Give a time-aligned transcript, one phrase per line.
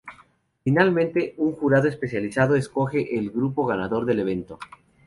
[0.63, 4.57] Finalmente, un jurado especializado escoge al grupo ganador del evento.